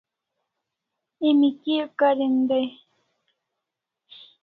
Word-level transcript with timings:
Emi 1.27 1.49
kia 1.61 1.83
karin 1.99 2.35
dai? 2.49 2.67